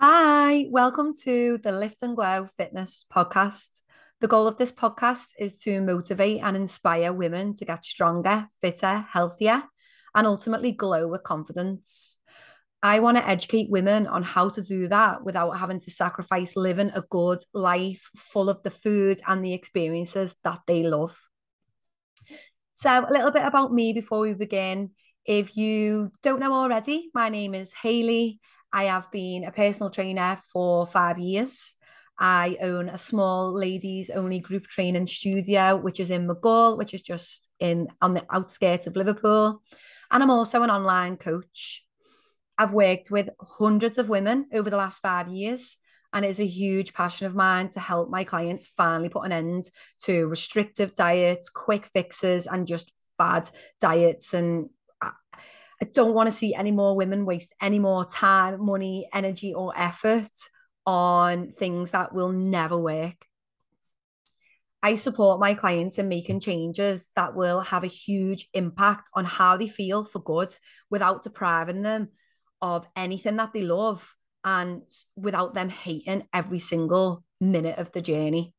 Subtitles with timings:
[0.00, 3.68] Hi, welcome to the Lift and Glow Fitness Podcast.
[4.20, 9.04] The goal of this podcast is to motivate and inspire women to get stronger, fitter,
[9.10, 9.64] healthier,
[10.14, 12.18] and ultimately glow with confidence.
[12.80, 16.92] I want to educate women on how to do that without having to sacrifice living
[16.94, 21.18] a good life full of the food and the experiences that they love.
[22.74, 24.90] So, a little bit about me before we begin.
[25.24, 28.38] If you don't know already, my name is Hayley.
[28.72, 31.74] I have been a personal trainer for five years.
[32.18, 37.02] I own a small ladies only group training studio, which is in Maghull, which is
[37.02, 39.62] just in on the outskirts of Liverpool.
[40.10, 41.84] And I'm also an online coach.
[42.58, 45.78] I've worked with hundreds of women over the last five years,
[46.12, 49.70] and it's a huge passion of mine to help my clients finally put an end
[50.02, 53.48] to restrictive diets, quick fixes, and just bad
[53.80, 54.70] diets and
[55.80, 59.72] I don't want to see any more women waste any more time, money, energy, or
[59.76, 60.30] effort
[60.84, 63.26] on things that will never work.
[64.82, 69.56] I support my clients in making changes that will have a huge impact on how
[69.56, 70.54] they feel for good
[70.88, 72.08] without depriving them
[72.62, 74.14] of anything that they love
[74.44, 74.82] and
[75.16, 78.54] without them hating every single minute of the journey.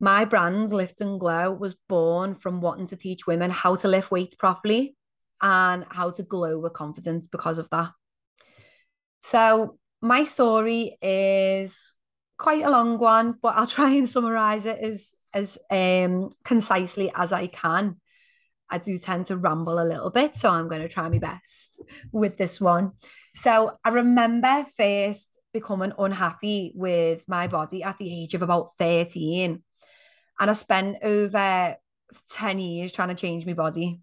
[0.00, 4.10] My brand, Lift and Glow, was born from wanting to teach women how to lift
[4.10, 4.96] weights properly
[5.42, 7.92] and how to glow with confidence because of that.
[9.22, 11.94] So, my story is
[12.38, 17.32] quite a long one, but I'll try and summarize it as as um, concisely as
[17.32, 18.00] I can.
[18.68, 21.82] I do tend to ramble a little bit, so I'm going to try my best
[22.12, 22.92] with this one.
[23.34, 29.62] So, I remember first becoming unhappy with my body at the age of about 13.
[30.38, 31.76] And I spent over
[32.30, 34.00] 10 years trying to change my body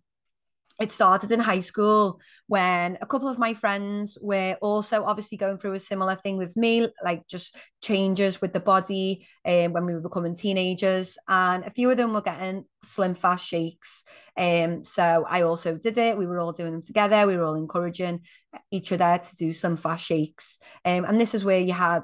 [0.80, 5.58] it started in high school when a couple of my friends were also obviously going
[5.58, 9.96] through a similar thing with me, like just changes with the body um, when we
[9.96, 11.18] were becoming teenagers.
[11.28, 14.04] And a few of them were getting SlimFast shakes.
[14.38, 16.18] Um, so I also did it.
[16.18, 17.26] We were all doing them together.
[17.26, 18.22] We were all encouraging
[18.70, 20.60] each other to do some fast shakes.
[20.86, 22.04] Um, and this is where you had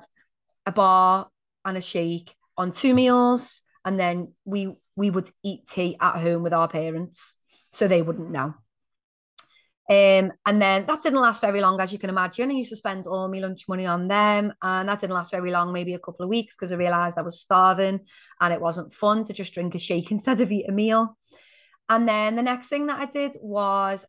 [0.66, 1.28] a bar
[1.64, 3.62] and a shake on two meals.
[3.86, 7.36] And then we we would eat tea at home with our parents
[7.72, 8.54] so they wouldn't know.
[9.90, 12.50] Um, and then that didn't last very long, as you can imagine.
[12.50, 15.52] I used to spend all my lunch money on them, and that didn't last very
[15.52, 18.00] long, maybe a couple of weeks, because I realized I was starving
[18.40, 21.18] and it wasn't fun to just drink a shake instead of eat a meal.
[21.90, 24.06] And then the next thing that I did was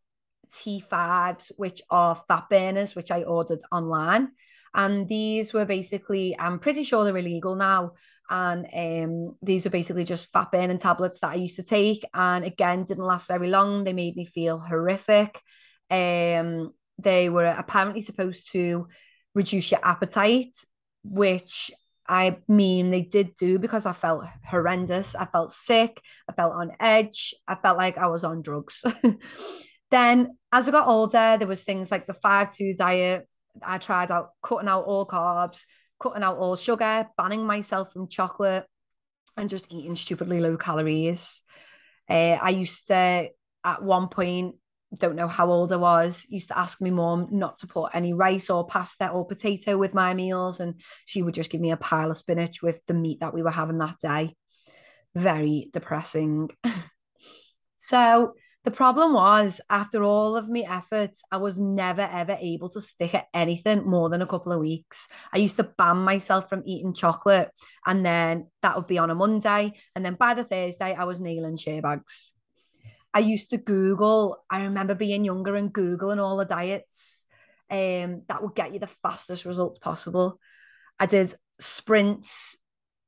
[0.52, 4.30] T5s, which are fat burners, which I ordered online.
[4.74, 7.92] And these were basically, I'm pretty sure they're illegal now.
[8.30, 12.04] And um, these were basically just fat burning tablets that I used to take.
[12.14, 13.84] And again, didn't last very long.
[13.84, 15.40] They made me feel horrific.
[15.90, 18.88] Um, they were apparently supposed to
[19.34, 20.54] reduce your appetite,
[21.02, 21.70] which
[22.06, 25.14] I mean, they did do because I felt horrendous.
[25.14, 26.02] I felt sick.
[26.28, 27.34] I felt on edge.
[27.48, 28.84] I felt like I was on drugs.
[29.90, 33.26] then, as I got older, there was things like the five two diet.
[33.62, 35.62] I tried out cutting out all carbs,
[35.98, 38.66] cutting out all sugar, banning myself from chocolate,
[39.36, 41.42] and just eating stupidly low calories.
[42.08, 43.28] Uh, I used to,
[43.64, 44.56] at one point,
[44.98, 48.12] don't know how old I was, used to ask my mom not to put any
[48.12, 50.60] rice or pasta or potato with my meals.
[50.60, 53.42] And she would just give me a pile of spinach with the meat that we
[53.42, 54.34] were having that day.
[55.14, 56.50] Very depressing.
[57.76, 58.34] so
[58.64, 63.14] the problem was, after all of my efforts, I was never ever able to stick
[63.14, 65.08] at anything more than a couple of weeks.
[65.32, 67.50] I used to ban myself from eating chocolate,
[67.86, 69.74] and then that would be on a Monday.
[69.94, 72.33] And then by the Thursday, I was nailing shea bags.
[73.14, 77.24] I used to Google, I remember being younger and Googling all the diets
[77.70, 80.40] um, that would get you the fastest results possible.
[80.98, 82.56] I did sprints.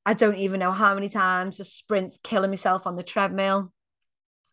[0.06, 3.72] I don't even know how many times, just sprints, killing myself on the treadmill.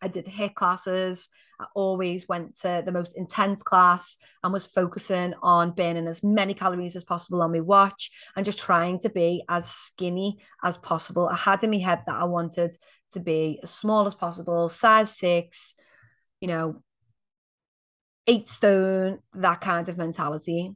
[0.02, 1.28] I did HIIT classes.
[1.60, 6.52] I always went to the most intense class and was focusing on burning as many
[6.52, 11.28] calories as possible on my watch and just trying to be as skinny as possible.
[11.28, 12.76] I had in my head that I wanted
[13.14, 15.74] to be as small as possible, size six,
[16.40, 16.82] you know,
[18.26, 20.74] eight stone, that kind of mentality.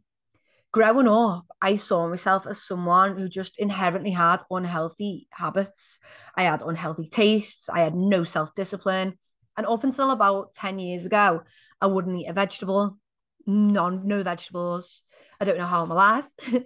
[0.73, 5.99] Growing up, I saw myself as someone who just inherently had unhealthy habits.
[6.37, 9.19] I had unhealthy tastes, I had no self discipline.
[9.56, 11.43] And up until about 10 years ago,
[11.81, 12.99] I wouldn't eat a vegetable,
[13.48, 15.02] none, no vegetables.
[15.40, 16.24] I don't know how I'm alive.
[16.52, 16.64] um,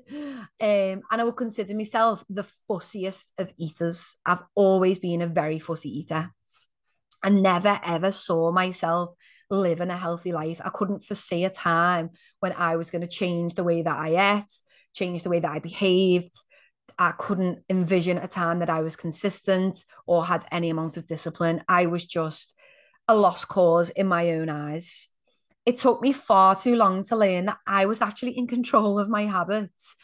[0.60, 4.16] and I would consider myself the fussiest of eaters.
[4.26, 6.30] I've always been a very fussy eater.
[7.22, 9.10] I never ever saw myself
[9.48, 10.60] living a healthy life.
[10.64, 14.38] I couldn't foresee a time when I was going to change the way that I
[14.38, 14.50] ate,
[14.92, 16.32] change the way that I behaved.
[16.98, 21.62] I couldn't envision a time that I was consistent or had any amount of discipline.
[21.68, 22.54] I was just
[23.06, 25.08] a lost cause in my own eyes.
[25.64, 29.08] It took me far too long to learn that I was actually in control of
[29.08, 29.96] my habits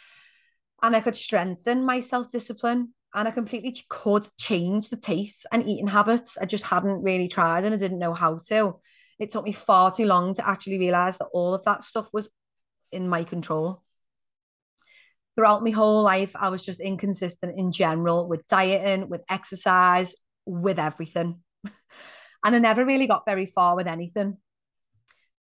[0.83, 5.67] and I could strengthen my self discipline and I completely could change the tastes and
[5.67, 6.39] eating habits.
[6.39, 8.77] I just hadn't really tried and I didn't know how to.
[9.19, 12.31] It took me far too long to actually realize that all of that stuff was
[12.93, 13.83] in my control.
[15.35, 20.15] Throughout my whole life, I was just inconsistent in general with dieting, with exercise,
[20.47, 21.41] with everything.
[22.45, 24.37] and I never really got very far with anything.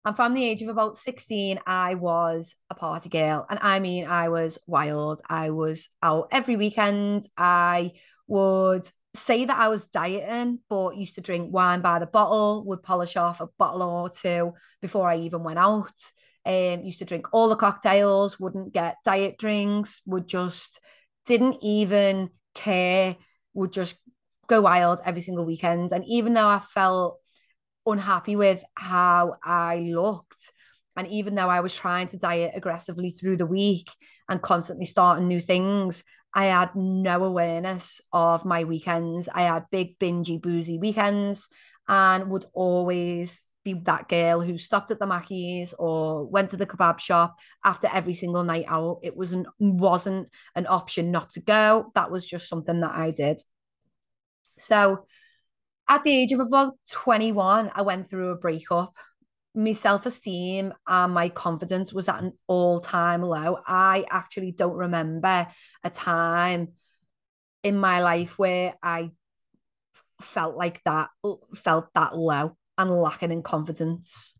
[0.04, 3.46] And from the age of about 16, I was a party girl.
[3.50, 5.20] And I mean, I was wild.
[5.28, 7.26] I was out every weekend.
[7.36, 7.92] I
[8.26, 12.82] would say that I was dieting, but used to drink wine by the bottle, would
[12.82, 15.92] polish off a bottle or two before I even went out.
[16.46, 20.80] Um, used to drink all the cocktails, wouldn't get diet drinks, would just
[21.26, 23.16] didn't even care,
[23.52, 23.96] would just
[24.46, 25.92] go wild every single weekend.
[25.92, 27.18] And even though I felt
[27.92, 30.52] unhappy with how I looked.
[30.96, 33.88] And even though I was trying to diet aggressively through the week
[34.28, 36.02] and constantly starting new things,
[36.34, 39.28] I had no awareness of my weekends.
[39.32, 41.48] I had big, bingy, boozy weekends
[41.86, 46.66] and would always be that girl who stopped at the Mackey's or went to the
[46.66, 49.00] kebab shop after every single night out.
[49.02, 51.90] It wasn't wasn't an option not to go.
[51.94, 53.40] That was just something that I did.
[54.56, 55.06] So
[55.88, 58.94] at the age of about 21, I went through a breakup.
[59.54, 63.58] My self esteem and my confidence was at an all time low.
[63.66, 65.48] I actually don't remember
[65.82, 66.68] a time
[67.62, 69.10] in my life where I
[70.20, 71.08] felt like that,
[71.54, 74.34] felt that low and lacking in confidence.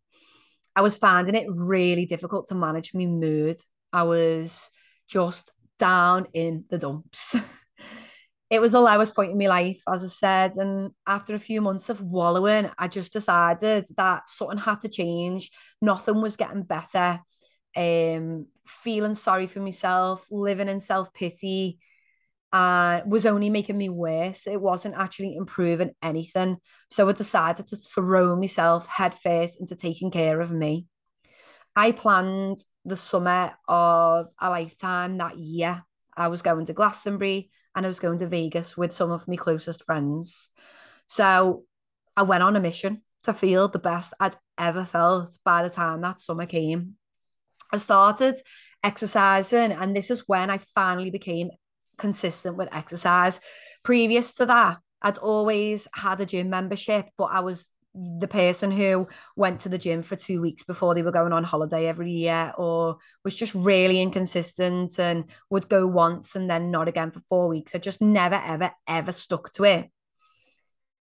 [0.77, 3.57] I was finding it really difficult to manage my mood.
[3.93, 4.71] I was
[5.09, 7.35] just down in the dumps.
[8.51, 10.57] it was the lowest point in my life, as I said.
[10.57, 15.51] And after a few months of wallowing, I just decided that something had to change.
[15.83, 17.21] Nothing was getting better.
[17.77, 21.79] Um, feeling sorry for myself, living in self pity,
[22.51, 24.47] uh, was only making me worse.
[24.47, 26.57] It wasn't actually improving anything.
[26.91, 30.87] So I decided to throw myself headfirst into taking care of me.
[31.77, 35.85] I planned the summer of a lifetime that year.
[36.17, 39.37] I was going to Glastonbury and I was going to Vegas with some of my
[39.37, 40.51] closest friends.
[41.07, 41.63] So
[42.17, 46.01] I went on a mission to feel the best I'd ever felt by the time
[46.01, 46.97] that summer came.
[47.73, 48.41] I started
[48.83, 51.51] exercising, and this is when I finally became
[51.99, 53.41] consistent with exercise.
[53.85, 57.69] Previous to that, I'd always had a gym membership, but I was
[58.21, 61.45] the person who went to the gym for two weeks before they were going on
[61.45, 66.89] holiday every year or was just really inconsistent and would go once and then not
[66.89, 67.75] again for four weeks.
[67.75, 69.91] I just never, ever, ever stuck to it.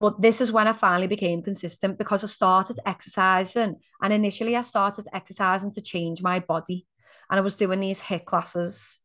[0.01, 3.77] But this is when I finally became consistent because I started exercising.
[4.03, 6.87] And initially, I started exercising to change my body.
[7.31, 9.01] And I was doing these HIIT classes.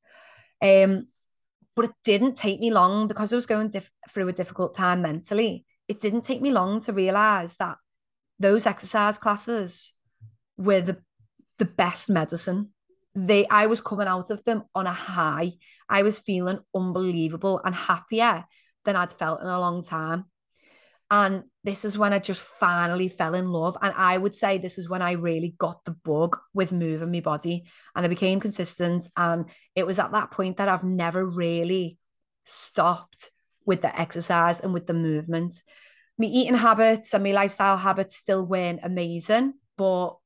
[0.62, 1.08] Um,
[1.76, 5.02] but it didn't take me long because I was going diff- through a difficult time
[5.02, 7.78] mentally it didn't take me long to realize that
[8.40, 9.94] those exercise classes
[10.56, 10.98] were the
[11.58, 12.70] the best medicine.
[13.16, 15.54] They I was coming out of them on a high.
[15.90, 18.46] I was feeling unbelievable and happier
[18.86, 20.26] than I'd felt in a long time.
[21.12, 23.76] And this is when I just finally fell in love.
[23.82, 27.20] And I would say this is when I really got the bug with moving my
[27.20, 29.08] body and I became consistent.
[29.18, 31.98] And it was at that point that I've never really
[32.46, 33.32] stopped
[33.66, 35.56] with the exercise and with the movement.
[36.20, 40.18] My eating habits and my lifestyle habits still weren't amazing, but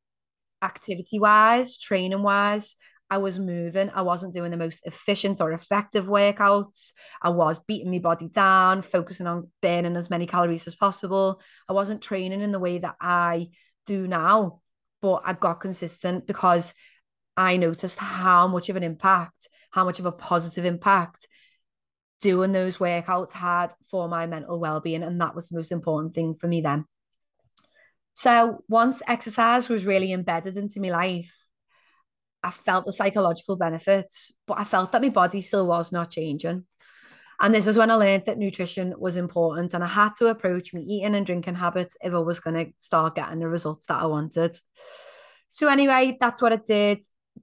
[0.63, 2.75] activity wise, training wise,
[3.11, 3.91] I was moving.
[3.93, 6.93] I wasn't doing the most efficient or effective workouts.
[7.21, 11.39] I was beating my body down, focusing on burning as many calories as possible.
[11.69, 13.49] I wasn't training in the way that I
[13.85, 14.61] do now,
[14.99, 16.73] but I got consistent because
[17.37, 21.27] I noticed how much of an impact, how much of a positive impact
[22.23, 26.33] doing those workouts had for my mental well-being and that was the most important thing
[26.33, 26.85] for me then.
[28.13, 31.43] So once exercise was really embedded into my life
[32.45, 36.65] i felt the psychological benefits but i felt that my body still was not changing.
[37.41, 40.73] And this is when i learned that nutrition was important and i had to approach
[40.73, 44.01] my eating and drinking habits if i was going to start getting the results that
[44.01, 44.55] i wanted.
[45.49, 46.99] So anyway that's what i did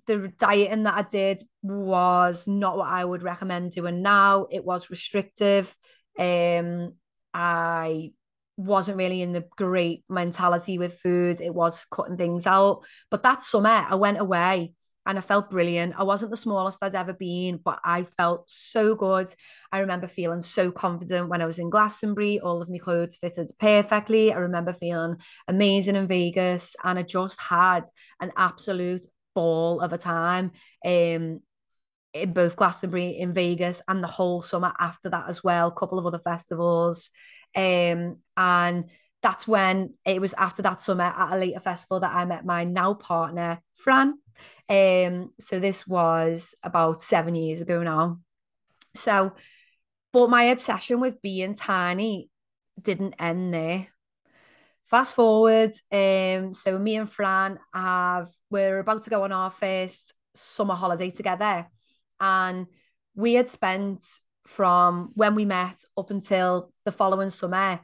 [0.06, 4.47] the dieting that I did was not what I would recommend doing now.
[4.50, 5.75] It was restrictive.
[6.18, 6.94] Um,
[7.32, 8.12] I
[8.56, 11.40] wasn't really in the great mentality with food.
[11.40, 12.85] It was cutting things out.
[13.11, 14.75] But that summer, I went away
[15.06, 15.94] and I felt brilliant.
[15.99, 19.28] I wasn't the smallest I'd ever been, but I felt so good.
[19.73, 22.38] I remember feeling so confident when I was in Glastonbury.
[22.38, 24.32] All of my clothes fitted perfectly.
[24.32, 25.16] I remember feeling
[25.49, 27.85] amazing in Vegas, and I just had
[28.20, 29.02] an absolute
[29.34, 30.52] ball of a time.
[30.84, 31.40] Um,
[32.12, 35.99] in both Glastonbury in Vegas and the whole summer after that as well, a couple
[35.99, 37.10] of other festivals.
[37.54, 38.90] Um, and
[39.22, 42.64] that's when it was after that summer at a later festival that I met my
[42.64, 44.18] now partner, Fran.
[44.68, 48.20] Um, so this was about seven years ago now.
[48.94, 49.32] So,
[50.12, 52.30] but my obsession with being tiny
[52.80, 53.88] didn't end there.
[54.90, 60.14] Fast forward, um, so me and Fran have we're about to go on our first
[60.35, 61.68] summer holiday together,
[62.18, 62.66] and
[63.14, 64.04] we had spent
[64.49, 67.78] from when we met up until the following summer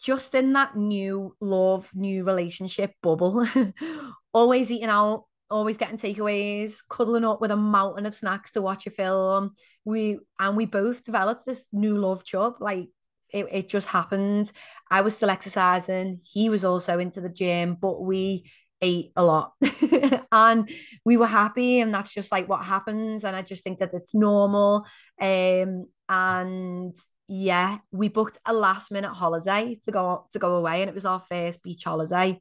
[0.00, 3.46] just in that new love, new relationship bubble,
[4.32, 8.86] always eating out, always getting takeaways, cuddling up with a mountain of snacks to watch
[8.86, 9.50] a film.
[9.84, 12.54] We and we both developed this new love chub.
[12.60, 12.88] Like
[13.32, 14.50] it, it just happened.
[14.90, 16.20] I was still exercising.
[16.22, 18.50] He was also into the gym, but we
[18.82, 19.54] ate a lot
[20.32, 20.68] and
[21.02, 24.14] we were happy and that's just like what happens and i just think that it's
[24.14, 24.84] normal
[25.18, 26.92] um and
[27.28, 31.04] yeah, we booked a last minute holiday to go to go away, and it was
[31.04, 32.40] our first beach holiday.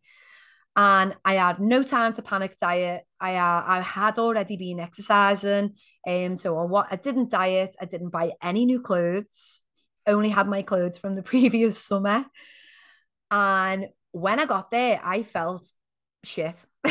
[0.75, 3.03] And I had no time to panic diet.
[3.19, 5.75] I uh, I had already been exercising,
[6.07, 7.75] um, so on what I didn't diet.
[7.81, 9.61] I didn't buy any new clothes.
[10.07, 12.25] Only had my clothes from the previous summer.
[13.31, 15.67] And when I got there, I felt
[16.23, 16.65] shit.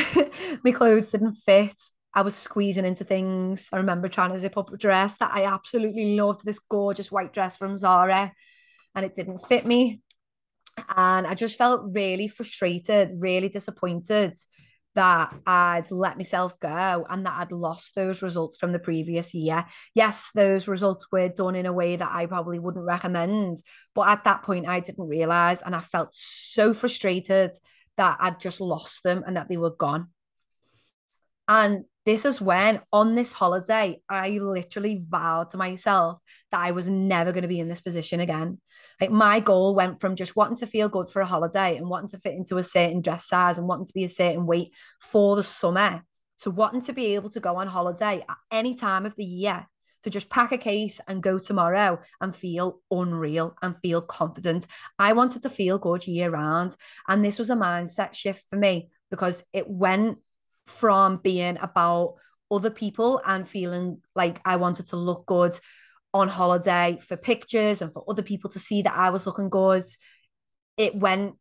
[0.64, 1.76] my clothes didn't fit.
[2.12, 3.68] I was squeezing into things.
[3.72, 7.32] I remember trying to zip up a dress that I absolutely loved, this gorgeous white
[7.32, 8.32] dress from Zara,
[8.94, 10.00] and it didn't fit me.
[10.96, 14.34] And I just felt really frustrated, really disappointed
[14.94, 19.64] that I'd let myself go and that I'd lost those results from the previous year.
[19.94, 23.58] Yes, those results were done in a way that I probably wouldn't recommend.
[23.94, 27.52] But at that point, I didn't realize, and I felt so frustrated
[27.96, 30.08] that I'd just lost them and that they were gone.
[31.48, 36.18] And this is when on this holiday i literally vowed to myself
[36.50, 38.60] that i was never going to be in this position again
[39.00, 42.08] like my goal went from just wanting to feel good for a holiday and wanting
[42.08, 45.36] to fit into a certain dress size and wanting to be a certain weight for
[45.36, 46.02] the summer
[46.40, 49.66] to wanting to be able to go on holiday at any time of the year
[50.04, 54.66] to just pack a case and go tomorrow and feel unreal and feel confident.
[54.98, 56.76] I wanted to feel good year round.
[57.08, 60.18] And this was a mindset shift for me because it went
[60.66, 62.14] from being about
[62.50, 65.58] other people and feeling like I wanted to look good
[66.12, 69.84] on holiday for pictures and for other people to see that I was looking good.
[70.76, 71.34] It went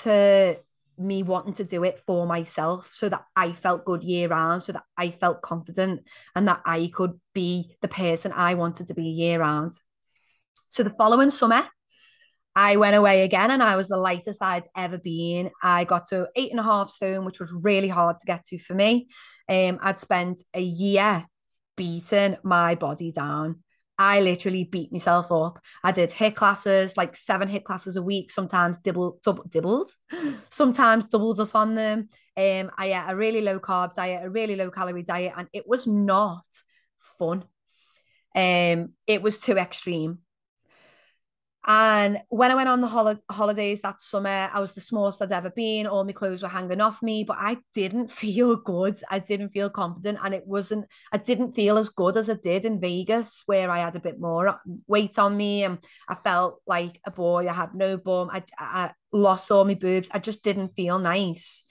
[0.00, 0.58] to
[0.98, 4.72] me wanting to do it for myself so that I felt good year round, so
[4.72, 6.02] that I felt confident
[6.34, 9.72] and that I could be the person I wanted to be year round.
[10.68, 11.64] So the following summer,
[12.54, 15.50] I went away again and I was the lightest I'd ever been.
[15.62, 18.58] I got to eight and a half stone, which was really hard to get to
[18.58, 19.08] for me.
[19.48, 21.26] Um, I'd spent a year
[21.76, 23.60] beating my body down.
[23.98, 25.60] I literally beat myself up.
[25.84, 29.92] I did HIIT classes, like seven HIIT classes a week, sometimes double, double dibbled,
[30.50, 32.08] sometimes doubled up on them.
[32.36, 35.68] Um, I ate a really low carb diet, a really low calorie diet, and it
[35.68, 36.44] was not
[37.18, 37.44] fun.
[38.34, 40.18] Um, it was too extreme.
[41.64, 45.30] And when I went on the hol- holidays that summer, I was the smallest I'd
[45.30, 45.86] ever been.
[45.86, 48.98] All my clothes were hanging off me, but I didn't feel good.
[49.08, 50.18] I didn't feel confident.
[50.24, 53.78] And it wasn't, I didn't feel as good as I did in Vegas, where I
[53.78, 55.78] had a bit more weight on me and
[56.08, 57.48] I felt like a boy.
[57.48, 58.30] I had no bum.
[58.32, 60.10] I, I lost all my boobs.
[60.12, 61.62] I just didn't feel nice.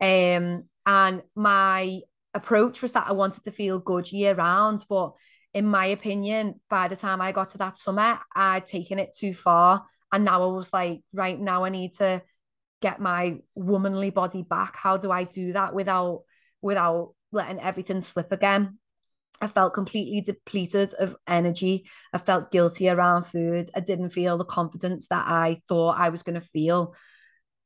[0.00, 2.00] Um, and my
[2.34, 5.12] approach was that I wanted to feel good year round, but
[5.58, 9.34] in my opinion, by the time I got to that summer, I'd taken it too
[9.34, 9.84] far.
[10.12, 12.22] And now I was like, right now I need to
[12.80, 14.76] get my womanly body back.
[14.76, 16.22] How do I do that without
[16.62, 18.78] without letting everything slip again?
[19.40, 21.86] I felt completely depleted of energy.
[22.12, 23.68] I felt guilty around food.
[23.74, 26.94] I didn't feel the confidence that I thought I was going to feel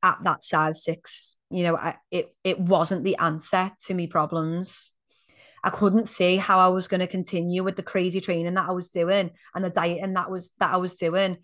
[0.02, 1.36] at that size six.
[1.50, 4.92] You know, I, it it wasn't the answer to me problems.
[5.64, 8.72] I couldn't see how I was going to continue with the crazy training that I
[8.72, 11.38] was doing and the dieting that was that I was doing.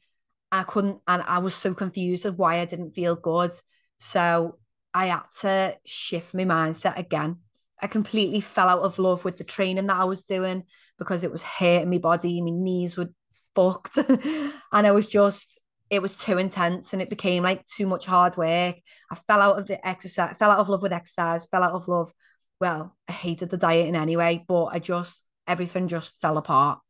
[0.50, 3.52] I couldn't, and I was so confused of why I didn't feel good.
[3.98, 4.58] So
[4.94, 7.36] I had to shift my mindset again.
[7.80, 10.64] I completely fell out of love with the training that I was doing
[10.98, 12.40] because it was hurting my body.
[12.40, 13.10] My knees were
[13.54, 15.58] fucked, and I was just
[15.90, 18.76] it was too intense and it became like too much hard work.
[19.10, 21.88] I fell out of the exercise, fell out of love with exercise, fell out of
[21.88, 22.12] love
[22.60, 26.80] well, I hated the diet in any way, but I just, everything just fell apart.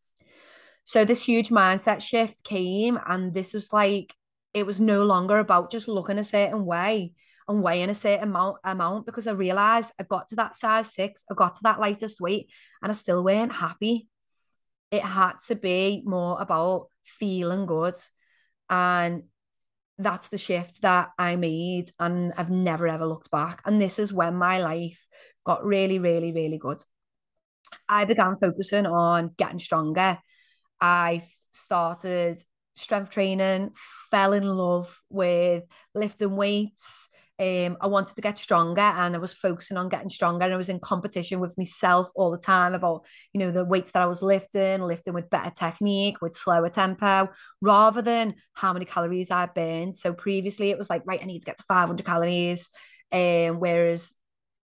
[0.85, 4.15] So this huge mindset shift came, and this was like,
[4.55, 7.13] it was no longer about just looking a certain way
[7.47, 11.25] and weighing a certain amount, amount because I realized I got to that size six,
[11.31, 12.51] I got to that lightest weight,
[12.83, 14.09] and I still weren't happy.
[14.91, 17.97] It had to be more about feeling good.
[18.71, 19.25] And
[19.99, 21.91] that's the shift that I made.
[21.99, 23.61] And I've never ever looked back.
[23.65, 25.07] And this is when my life
[25.49, 26.81] got really, really, really good.
[27.89, 30.19] I began focusing on getting stronger.
[30.81, 32.39] I started
[32.77, 33.73] strength training,
[34.11, 35.65] fell in love with
[35.95, 37.09] lifting weights,
[37.41, 40.57] um, I wanted to get stronger and I was focusing on getting stronger and I
[40.57, 44.07] was in competition with myself all the time about, you know, the weights that I
[44.07, 47.29] was lifting, lifting with better technique, with slower tempo,
[47.61, 49.97] rather than how many calories I burned.
[49.97, 52.71] So previously it was like, right, I need to get to 500 calories.
[53.13, 54.17] Um, whereas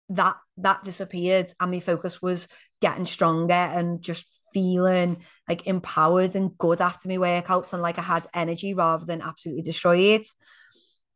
[0.10, 2.48] that that disappeared and my focus was
[2.82, 8.02] getting stronger and just feeling like empowered and good after my workouts and like I
[8.02, 10.24] had energy rather than absolutely destroyed.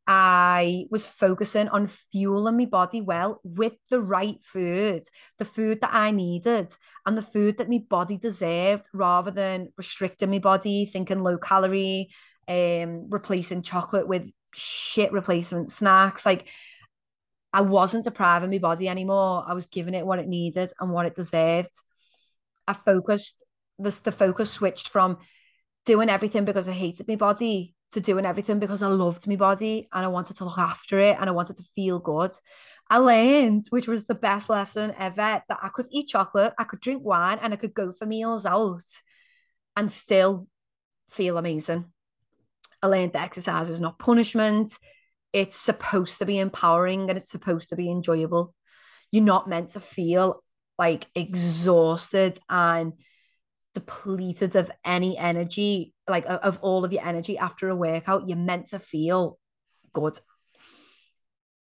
[0.08, 5.04] I was focusing on fueling my body well with the right food,
[5.40, 6.72] the food that I needed
[7.06, 12.12] and the food that my body deserved, rather than restricting my body, thinking low calorie,
[12.48, 16.24] um, replacing chocolate with shit replacement snacks.
[16.24, 16.50] Like
[17.56, 19.46] I wasn't depriving my body anymore.
[19.48, 21.72] I was giving it what it needed and what it deserved.
[22.68, 23.46] I focused
[23.80, 25.20] the focus switched from
[25.86, 29.88] doing everything because I hated my body to doing everything because I loved my body
[29.94, 32.32] and I wanted to look after it and I wanted to feel good.
[32.90, 36.82] I learned, which was the best lesson ever, that I could eat chocolate, I could
[36.82, 38.84] drink wine, and I could go for meals out
[39.78, 40.48] and still
[41.10, 41.86] feel amazing.
[42.84, 44.78] I learned that exercise is not punishment.
[45.36, 48.56] It's supposed to be empowering and it's supposed to be enjoyable.
[49.12, 50.42] You're not meant to feel
[50.78, 52.94] like exhausted and
[53.74, 58.68] depleted of any energy, like of all of your energy after a workout, you're meant
[58.68, 59.38] to feel
[59.92, 60.18] good.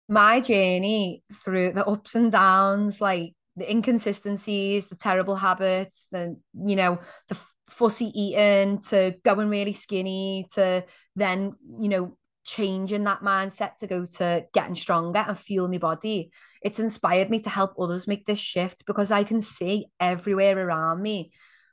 [0.07, 6.77] My journey through the ups and downs, like the inconsistencies, the terrible habits, the, you
[6.77, 7.39] know, the
[7.71, 10.85] fussy eating to going really skinny to
[11.17, 16.31] then, you know, changing that mindset to go to getting stronger and fuel my body.
[16.63, 21.03] It's inspired me to help others make this shift because I can see everywhere around
[21.03, 21.33] me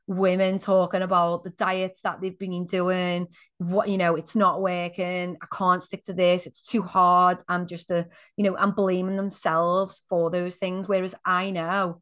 [0.10, 3.28] women talking about the diets that they've been doing
[3.60, 7.68] what you know it's not working i can't stick to this it's too hard i'm
[7.68, 12.02] just a you know i'm blaming themselves for those things whereas i know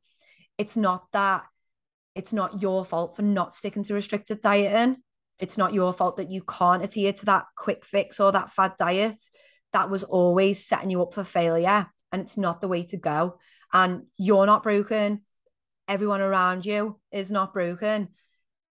[0.58, 1.44] it's not that
[2.16, 4.96] it's not your fault for not sticking to restricted dieting
[5.40, 8.74] it's not your fault that you can't adhere to that quick fix or that fad
[8.78, 9.22] diet.
[9.74, 13.38] That was always setting you up for failure and it's not the way to go.
[13.74, 15.22] And you're not broken.
[15.88, 18.10] Everyone around you is not broken.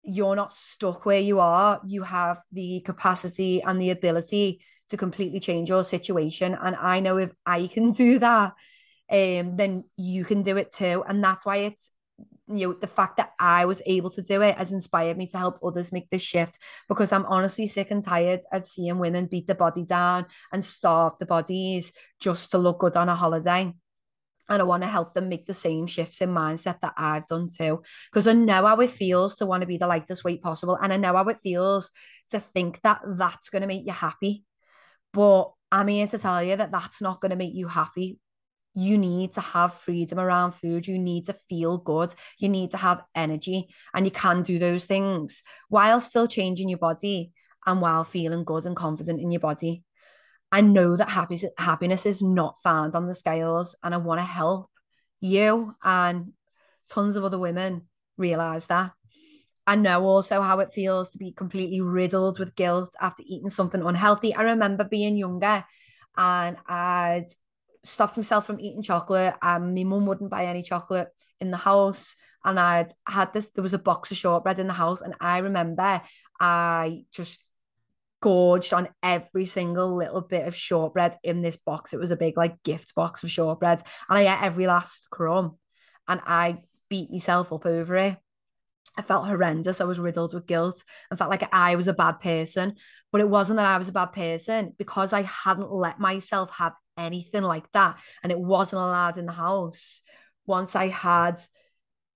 [0.04, 1.82] You're not stuck where you are.
[1.86, 6.58] You have the capacity and the ability to completely change your situation.
[6.60, 8.54] And i know if i can do that
[9.12, 11.04] um then you can do it too.
[11.08, 11.91] And that's why it's
[12.47, 15.38] you know the fact that I was able to do it has inspired me to
[15.38, 19.47] help others make this shift because I'm honestly sick and tired of seeing women beat
[19.47, 23.73] the body down and starve the bodies just to look good on a holiday
[24.49, 27.49] and I want to help them make the same shifts in mindset that I've done
[27.49, 27.81] too.
[28.12, 30.77] Because I know how it feels to want to be the lightest weight possible.
[30.79, 31.91] And I know how it feels
[32.29, 34.43] to think that that's going to make you happy.
[35.13, 38.19] But I'm here to tell you that that's not going to make you happy.
[38.75, 40.85] You need to have freedom around food.
[40.85, 42.13] You need to feel good.
[42.38, 43.69] You need to have energy.
[43.93, 47.31] And you can do those things while still changing your body
[47.65, 49.83] and while feeling good and confident in your body.
[50.51, 54.25] I know that happy, happiness is not found on the scales, and I want to
[54.25, 54.69] help
[55.19, 56.33] you and
[56.89, 58.91] tons of other women realize that.
[59.67, 63.81] I know also how it feels to be completely riddled with guilt after eating something
[63.81, 64.35] unhealthy.
[64.35, 65.65] I remember being younger
[66.15, 67.27] and I'd
[67.86, 72.15] stopped myself from eating chocolate, and my mum wouldn't buy any chocolate in the house.
[72.43, 75.39] And I'd had this, there was a box of shortbread in the house, and I
[75.39, 76.02] remember
[76.39, 77.43] I just
[78.21, 81.93] gorged on every single little bit of shortbread in this box.
[81.93, 85.58] It was a big like gift box of shortbread, and I ate every last crumb,
[86.08, 88.17] and I beat myself up over it.
[88.97, 89.81] I felt horrendous.
[89.81, 92.75] I was riddled with guilt and felt like I was a bad person.
[93.12, 96.73] But it wasn't that I was a bad person because I hadn't let myself have
[96.97, 97.97] anything like that.
[98.23, 100.01] And it wasn't allowed in the house.
[100.45, 101.41] Once I had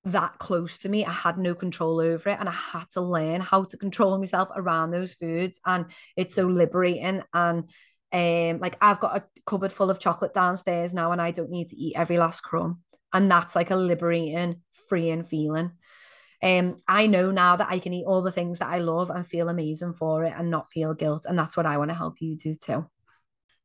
[0.05, 1.05] that close to me.
[1.05, 4.49] I had no control over it and I had to learn how to control myself
[4.55, 5.59] around those foods.
[5.65, 7.23] And it's so liberating.
[7.33, 7.65] And
[8.11, 11.69] um, like I've got a cupboard full of chocolate downstairs now and I don't need
[11.69, 12.81] to eat every last crumb.
[13.11, 15.71] And that's like a liberating, freeing feeling.
[16.41, 19.27] Um, I know now that I can eat all the things that I love and
[19.27, 21.25] feel amazing for it and not feel guilt.
[21.27, 22.89] And that's what I want to help you do too.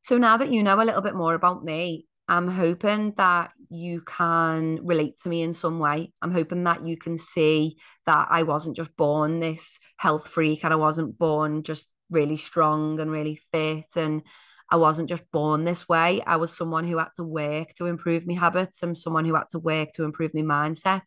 [0.00, 4.00] So now that you know a little bit more about me, I'm hoping that you
[4.00, 6.12] can relate to me in some way.
[6.22, 10.72] I'm hoping that you can see that I wasn't just born this health freak and
[10.72, 14.22] I wasn't born just really strong and really fit and
[14.70, 16.22] I wasn't just born this way.
[16.26, 18.82] I was someone who had to work to improve my habits.
[18.82, 21.02] I'm someone who had to work to improve my mindset.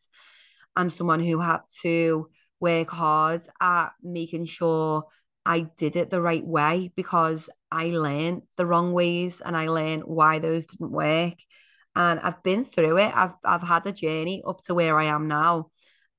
[0.78, 5.06] I'm someone who had to work hard at making sure
[5.46, 10.04] I did it the right way because I learned the wrong ways and I learned
[10.04, 11.36] why those didn't work.
[11.96, 13.12] And I've been through it.
[13.16, 15.72] I've I've had a journey up to where I am now.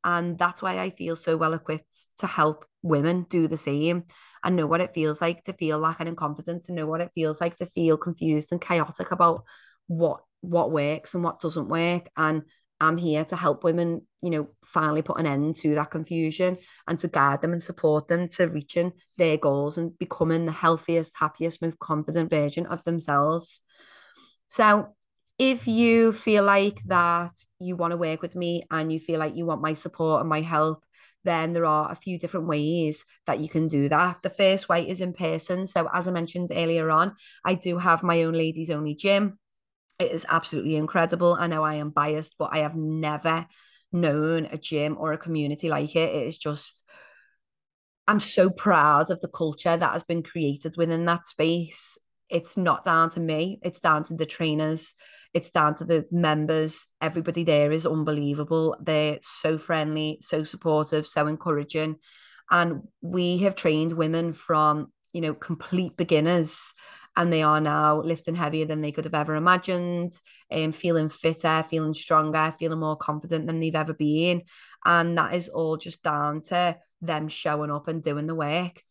[0.05, 4.05] And that's why I feel so well equipped to help women do the same
[4.43, 7.11] and know what it feels like to feel lacking in confidence and know what it
[7.15, 9.45] feels like to feel confused and chaotic about
[9.87, 12.09] what what works and what doesn't work.
[12.17, 12.43] And
[12.81, 16.99] I'm here to help women, you know, finally put an end to that confusion and
[17.01, 21.61] to guide them and support them to reaching their goals and becoming the healthiest, happiest,
[21.61, 23.63] most confident version of themselves.
[24.47, 24.95] So,
[25.39, 29.37] if you feel like that you want to work with me and you feel like
[29.37, 30.83] you want my support and my help,
[31.25, 34.19] then there are a few different ways that you can do that.
[34.23, 35.67] The first way is in person.
[35.67, 37.15] So, as I mentioned earlier on,
[37.45, 39.39] I do have my own ladies only gym
[39.99, 41.37] it is absolutely incredible.
[41.39, 43.47] I know I am biased, but I have never
[43.93, 46.15] known a gym or a community like it.
[46.15, 46.85] It is just,
[48.07, 51.99] I'm so proud of the culture that has been created within that space.
[52.29, 54.95] It's not down to me, it's down to the trainers,
[55.35, 56.87] it's down to the members.
[57.01, 58.77] Everybody there is unbelievable.
[58.81, 61.97] They're so friendly, so supportive, so encouraging.
[62.51, 66.73] And we have trained women from, you know, complete beginners
[67.19, 70.13] and they are now lifting heavier than they could have ever imagined
[70.51, 74.43] and um, feeling fitter feeling stronger feeling more confident than they've ever been.
[74.85, 78.85] And that is all just down to them showing up and doing the work.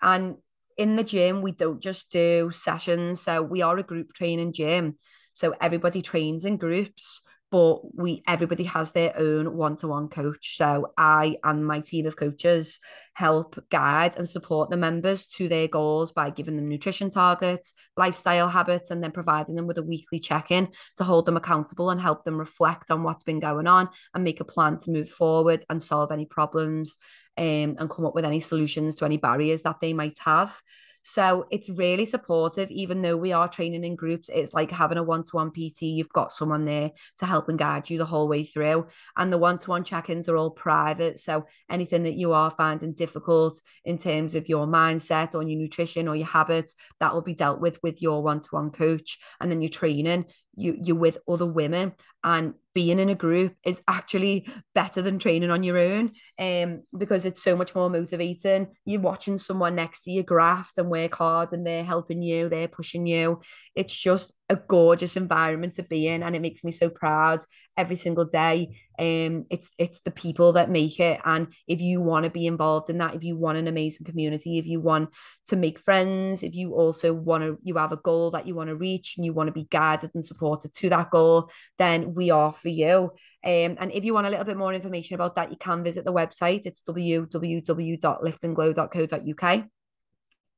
[0.00, 0.36] And
[0.78, 3.20] in the gym we don't just do sessions.
[3.20, 4.96] So we are a group training gym.
[5.34, 7.20] So everybody trains in groups
[7.54, 10.56] but we everybody has their own one-to-one coach.
[10.56, 12.80] So i and my team of coaches
[13.14, 18.48] help guide and support the members to their goals by giving them nutrition targets lifestyle
[18.48, 22.24] habits and then providing them with a weekly check-in to hold them accountable and help
[22.24, 25.80] them reflect on what's been going on and make a plan to move forward and
[25.80, 26.96] solve any problems
[27.38, 30.60] um, and come up with any solutions to any barriers that they might have
[31.04, 34.30] so it's really supportive, even though we are training in groups.
[34.32, 35.82] It's like having a one to one PT.
[35.82, 38.86] You've got someone there to help and guide you the whole way through.
[39.16, 41.20] And the one to one check ins are all private.
[41.20, 46.08] So anything that you are finding difficult in terms of your mindset or your nutrition
[46.08, 49.18] or your habits, that will be dealt with with your one to one coach.
[49.40, 50.24] And then your training,
[50.56, 51.92] you you're with other women
[52.24, 56.10] and being in a group is actually better than training on your own
[56.40, 58.68] um because it's so much more motivating.
[58.84, 62.66] You're watching someone next to you graft and work hard and they're helping you they're
[62.66, 63.40] pushing you.
[63.76, 67.40] It's just a gorgeous environment to be in and it makes me so proud
[67.76, 68.78] every single day.
[68.98, 72.90] Um it's it's the people that make it and if you want to be involved
[72.90, 75.08] in that if you want an amazing community if you want
[75.48, 78.68] to make friends if you also want to you have a goal that you want
[78.68, 82.30] to reach and you want to be guided and supported to that goal then we
[82.30, 83.10] are for you.
[83.44, 86.04] Um, and if you want a little bit more information about that you can visit
[86.04, 86.66] the website.
[86.66, 89.64] It's www.liftandglow.co.uk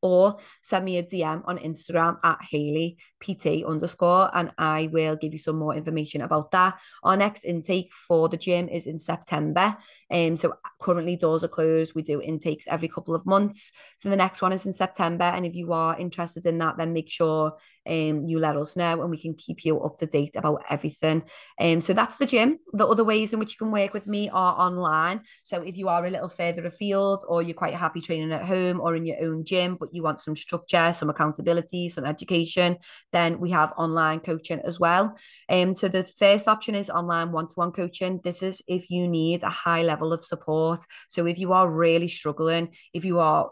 [0.06, 5.32] or send me a DM on Instagram at Hayley PT underscore, and I will give
[5.32, 6.78] you some more information about that.
[7.02, 9.76] Our next intake for the gym is in September.
[10.10, 11.94] Um, so currently doors are closed.
[11.94, 13.72] We do intakes every couple of months.
[13.98, 15.24] So the next one is in September.
[15.24, 17.54] And if you are interested in that, then make sure
[17.86, 21.22] um, you let us know and we can keep you up to date about everything.
[21.60, 22.58] Um, so that's the gym.
[22.72, 25.22] The other ways in which you can work with me are online.
[25.42, 28.80] So if you are a little further afield or you're quite happy training at home
[28.80, 32.76] or in your own gym, but you want some structure, some accountability, some education,
[33.12, 35.16] then we have online coaching as well.
[35.48, 38.20] Um, so the first option is online one-to-one coaching.
[38.22, 40.80] This is if you need a high level of support.
[41.08, 43.50] So if you are really struggling, if you are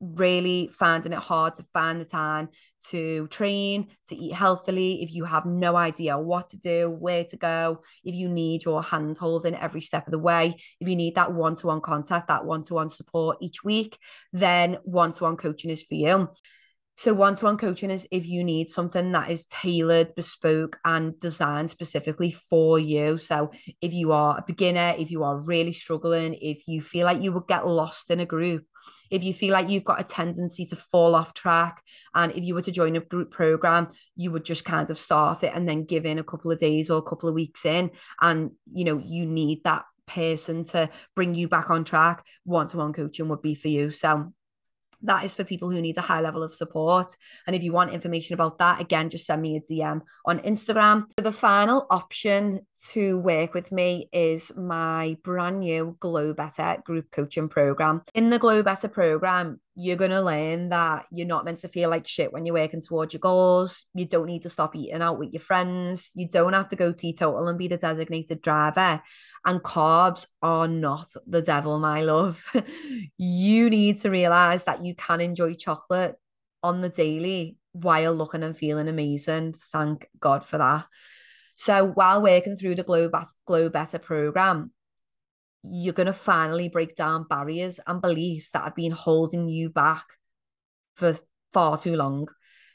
[0.00, 2.48] really finding it hard to find the time
[2.88, 7.36] to train, to eat healthily, if you have no idea what to do, where to
[7.36, 11.14] go, if you need your hand holding every step of the way, if you need
[11.14, 13.98] that one to one contact, that one to one support each week,
[14.32, 16.28] then one to one coaching is for you.
[16.96, 22.30] So one-to-one coaching is if you need something that is tailored, bespoke, and designed specifically
[22.30, 23.16] for you.
[23.16, 27.22] So if you are a beginner, if you are really struggling, if you feel like
[27.22, 28.66] you would get lost in a group,
[29.10, 31.82] if you feel like you've got a tendency to fall off track,
[32.14, 35.42] and if you were to join a group program, you would just kind of start
[35.42, 37.90] it and then give in a couple of days or a couple of weeks in,
[38.20, 42.24] and you know you need that person to bring you back on track.
[42.44, 43.90] One-to-one coaching would be for you.
[43.90, 44.32] So
[45.02, 47.16] that is for people who need a high level of support.
[47.46, 51.06] And if you want information about that, again, just send me a DM on Instagram.
[51.16, 57.48] The final option to work with me is my brand new Glow Better group coaching
[57.48, 58.02] program.
[58.14, 61.88] In the Glow Better program, you're going to learn that you're not meant to feel
[61.88, 63.86] like shit when you're working towards your goals.
[63.94, 66.10] You don't need to stop eating out with your friends.
[66.14, 69.00] You don't have to go teetotal and be the designated driver.
[69.46, 72.44] And carbs are not the devil, my love.
[73.16, 76.16] you need to realize that you can enjoy chocolate
[76.62, 79.54] on the daily while looking and feeling amazing.
[79.72, 80.86] Thank God for that.
[81.56, 83.10] So while working through the Glow,
[83.46, 84.72] Glow Better program,
[85.62, 90.04] you're going to finally break down barriers and beliefs that have been holding you back
[90.94, 91.16] for
[91.52, 92.28] far too long.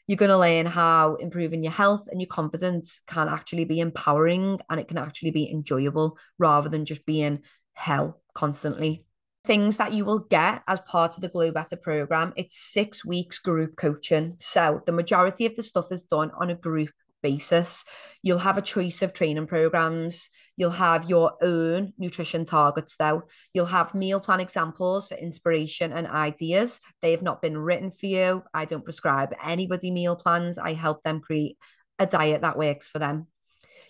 [0.08, 4.60] You're going to learn how improving your health and your confidence can actually be empowering
[4.70, 7.40] and it can actually be enjoyable rather than just being
[7.74, 9.04] hell constantly.
[9.46, 13.40] Things that you will get as part of the Glow Better program, it's six weeks
[13.40, 14.36] group coaching.
[14.40, 16.90] So the majority of the stuff is done on a group
[17.26, 17.84] basis.
[18.22, 20.30] You'll have a choice of training programs.
[20.58, 23.24] You'll have your own nutrition targets, though.
[23.52, 26.82] You'll have meal plan examples for inspiration and ideas.
[27.02, 28.44] They have not been written for you.
[28.54, 30.60] I don't prescribe anybody meal plans.
[30.60, 31.58] I help them create
[31.98, 33.28] a diet that works for them.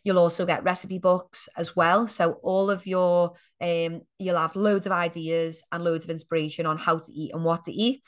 [0.05, 2.07] You'll also get recipe books as well.
[2.07, 6.77] So all of your um you'll have loads of ideas and loads of inspiration on
[6.77, 8.03] how to eat and what to eat.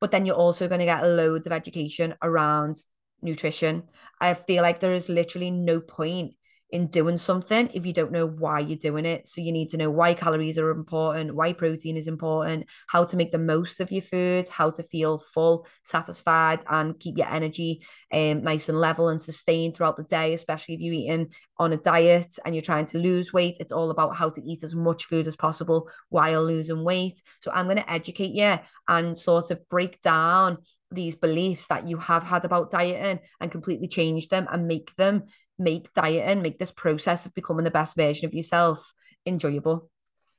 [0.00, 2.76] But then you're also going to get loads of education around
[3.22, 3.84] nutrition.
[4.20, 6.34] I feel like there is literally no point
[6.72, 9.28] in doing something if you don't know why you're doing it.
[9.28, 13.16] So you need to know why calories are important, why protein is important, how to
[13.16, 17.84] make the most of your food, how to feel full, satisfied, and keep your energy
[18.10, 21.28] um, nice and level and sustained throughout the day, especially if you're eating
[21.62, 23.56] on a diet and you're trying to lose weight.
[23.60, 27.22] It's all about how to eat as much food as possible while losing weight.
[27.40, 30.58] So I'm going to educate you and sort of break down
[30.90, 35.24] these beliefs that you have had about dieting and completely change them and make them
[35.58, 38.92] make dieting, make this process of becoming the best version of yourself
[39.24, 39.88] enjoyable.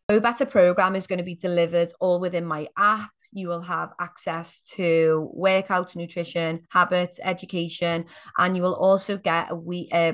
[0.10, 3.10] Glow Better program is going to be delivered all within my app.
[3.32, 8.06] You will have access to workout, nutrition, habits, education,
[8.38, 10.14] and you will also get a week, uh,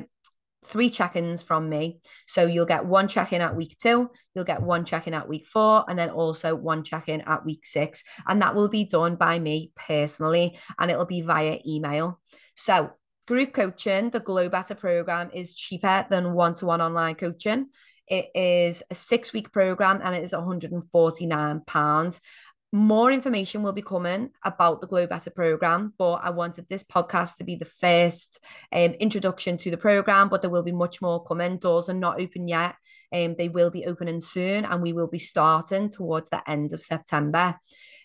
[0.65, 1.99] three check-ins from me.
[2.27, 5.85] So you'll get one check-in at week two, you'll get one check-in at week four,
[5.87, 8.03] and then also one check-in at week six.
[8.27, 12.19] And that will be done by me personally, and it'll be via email.
[12.55, 12.91] So
[13.27, 17.67] group coaching, the Glow Better program is cheaper than one-to-one online coaching.
[18.07, 22.19] It is a six-week program and it is £149
[22.71, 27.37] more information will be coming about the Glow Better program, but I wanted this podcast
[27.37, 28.39] to be the first
[28.71, 30.29] um, introduction to the program.
[30.29, 31.57] But there will be much more coming.
[31.57, 32.75] Doors are not open yet.
[33.11, 36.81] Um, they will be opening soon, and we will be starting towards the end of
[36.81, 37.55] September.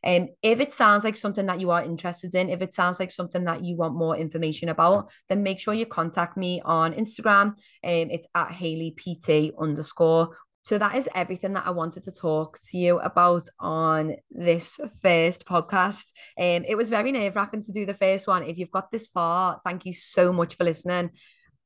[0.02, 3.10] Um, if it sounds like something that you are interested in, if it sounds like
[3.10, 7.48] something that you want more information about, then make sure you contact me on Instagram.
[7.48, 10.30] Um, it's at Hayley PT underscore
[10.64, 15.44] so that is everything that I wanted to talk to you about on this first
[15.44, 16.06] podcast.
[16.40, 18.44] Um, it was very nerve wracking to do the first one.
[18.44, 21.10] If you've got this far, thank you so much for listening.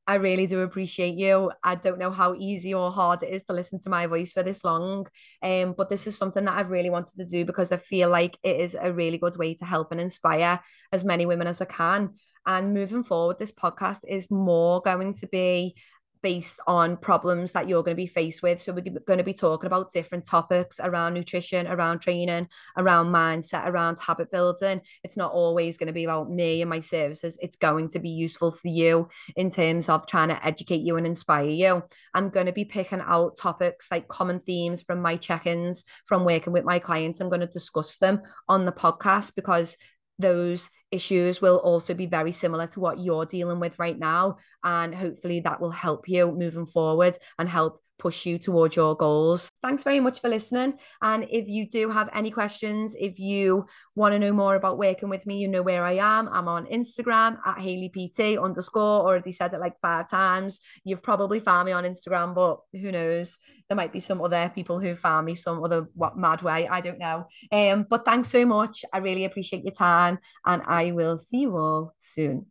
[0.05, 1.49] I really do appreciate you.
[1.63, 4.43] I don't know how easy or hard it is to listen to my voice for
[4.43, 5.07] this long.
[5.41, 8.35] Um, but this is something that I've really wanted to do because I feel like
[8.43, 10.59] it is a really good way to help and inspire
[10.91, 12.15] as many women as I can.
[12.45, 15.75] And moving forward, this podcast is more going to be
[16.21, 18.61] based on problems that you're going to be faced with.
[18.61, 23.67] So we're going to be talking about different topics around nutrition, around training, around mindset,
[23.67, 24.81] around habit building.
[25.03, 27.37] It's not always going to be about me and my services.
[27.41, 31.07] It's going to be useful for you in terms of trying to educate you and
[31.07, 31.83] inspire you.
[32.13, 36.53] I'm going to be picking out topics like common themes from my check-ins, from working
[36.53, 37.19] with my clients.
[37.19, 39.77] I'm going to discuss them on the podcast because
[40.19, 44.37] those issues will also be very similar to what you're dealing with right now.
[44.63, 49.49] And hopefully that will help you moving forward and help push you towards your goals.
[49.61, 50.79] Thanks very much for listening.
[51.01, 55.09] And if you do have any questions, if you want to know more about working
[55.09, 56.29] with me, you know where I am.
[56.29, 60.59] I'm on Instagram at Hayley PT underscore, already said it like five times.
[60.83, 63.37] You've probably found me on Instagram, but who knows?
[63.67, 66.67] There might be some other people who found me some other what mad way.
[66.67, 67.27] I don't know.
[67.51, 68.83] Um, but thanks so much.
[68.91, 72.47] I really appreciate your time and I will see you all soon.